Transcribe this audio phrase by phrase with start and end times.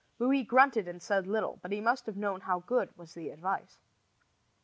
[0.17, 3.77] Louis grunted and said little, but he must have known how good was the advice.